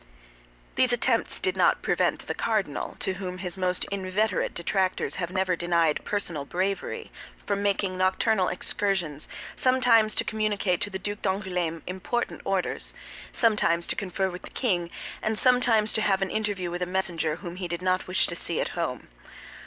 These 0.77 0.91
attempts 0.91 1.39
did 1.39 1.55
not 1.55 1.83
prevent 1.83 2.25
the 2.25 2.33
cardinal, 2.33 2.95
to 2.97 3.13
whom 3.13 3.37
his 3.37 3.55
most 3.55 3.85
inveterate 3.91 4.55
detractors 4.55 5.17
have 5.21 5.29
never 5.29 5.55
denied 5.55 6.03
personal 6.03 6.43
bravery, 6.43 7.11
from 7.45 7.61
making 7.61 7.99
nocturnal 7.99 8.47
excursions, 8.47 9.29
sometimes 9.55 10.15
to 10.15 10.23
communicate 10.23 10.81
to 10.81 10.89
the 10.89 10.97
Duc 10.97 11.21
d'Angoulême 11.21 11.83
important 11.85 12.41
orders, 12.45 12.95
sometimes 13.31 13.85
to 13.85 13.95
confer 13.95 14.27
with 14.27 14.41
the 14.41 14.49
king, 14.49 14.89
and 15.21 15.37
sometimes 15.37 15.93
to 15.93 16.01
have 16.01 16.23
an 16.23 16.31
interview 16.31 16.71
with 16.71 16.81
a 16.81 16.87
messenger 16.87 17.35
whom 17.35 17.57
he 17.57 17.67
did 17.67 17.83
not 17.83 18.07
wish 18.07 18.25
to 18.25 18.35
see 18.35 18.59
at 18.59 18.69
home. 18.69 19.07